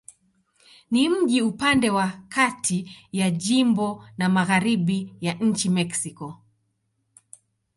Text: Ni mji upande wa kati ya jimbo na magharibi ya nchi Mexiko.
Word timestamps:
Ni 0.91 1.09
mji 1.09 1.41
upande 1.41 1.89
wa 1.89 2.11
kati 2.29 2.91
ya 3.11 3.31
jimbo 3.31 4.05
na 4.17 4.29
magharibi 4.29 5.15
ya 5.21 5.33
nchi 5.33 5.69
Mexiko. 5.69 6.37